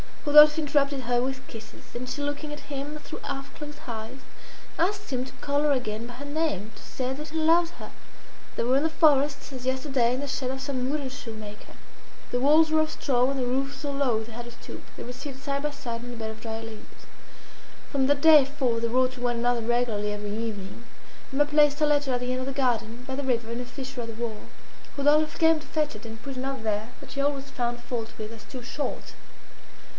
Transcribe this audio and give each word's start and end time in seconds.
Rodolphe 0.25 0.59
interrupted 0.61 1.01
her 1.01 1.21
with 1.21 1.45
kisses; 1.47 1.93
and 1.95 2.09
she 2.09 2.23
looking 2.23 2.53
at 2.53 2.71
him 2.73 2.97
through 2.99 3.19
half 3.19 3.53
closed 3.55 3.79
eyes, 3.87 4.19
asked 4.77 5.11
him 5.11 5.25
to 5.25 5.31
call 5.41 5.61
her 5.63 5.71
again 5.71 6.07
by 6.07 6.13
her 6.13 6.25
name 6.25 6.71
to 6.75 6.81
say 6.81 7.13
that 7.13 7.29
he 7.29 7.37
loved 7.37 7.71
her 7.75 7.91
They 8.55 8.63
were 8.63 8.77
in 8.77 8.83
the 8.83 8.89
forest, 8.89 9.51
as 9.51 9.65
yesterday, 9.65 10.13
in 10.15 10.19
the 10.21 10.27
shed 10.27 10.49
of 10.49 10.61
some 10.61 10.89
woodenshoe 10.89 11.35
maker. 11.35 11.73
The 12.31 12.39
walls 12.39 12.71
were 12.71 12.81
of 12.81 12.91
straw, 12.91 13.29
and 13.29 13.39
the 13.39 13.45
roof 13.45 13.75
so 13.75 13.91
low 13.91 14.23
they 14.23 14.31
had 14.31 14.45
to 14.45 14.51
stoop. 14.51 14.83
They 14.95 15.03
were 15.03 15.13
seated 15.13 15.41
side 15.41 15.63
by 15.63 15.71
side 15.71 16.03
on 16.03 16.13
a 16.13 16.17
bed 16.17 16.31
of 16.31 16.41
dry 16.41 16.61
leaves. 16.61 17.05
From 17.91 18.07
that 18.07 18.21
day 18.21 18.45
forth 18.45 18.81
they 18.81 18.87
wrote 18.87 19.13
to 19.13 19.21
one 19.21 19.37
another 19.37 19.61
regularly 19.61 20.13
every 20.13 20.35
evening. 20.35 20.83
Emma 21.31 21.45
placed 21.45 21.79
her 21.79 21.85
letter 21.87 22.13
at 22.13 22.21
the 22.21 22.31
end 22.31 22.39
of 22.41 22.47
the 22.47 22.53
garden, 22.53 23.03
by 23.07 23.15
the 23.15 23.23
river, 23.23 23.51
in 23.51 23.61
a 23.61 23.65
fissure 23.65 24.01
of 24.01 24.07
the 24.07 24.13
wall. 24.21 24.47
Rodolphe 24.97 25.37
came 25.39 25.59
to 25.59 25.67
fetch 25.67 25.95
it, 25.95 26.05
and 26.05 26.21
put 26.21 26.37
another 26.37 26.61
there, 26.61 26.89
that 27.01 27.11
she 27.11 27.21
always 27.21 27.51
found 27.51 27.81
fault 27.83 28.11
with 28.17 28.31
as 28.31 28.43
too 28.45 28.63
short. 28.63 29.13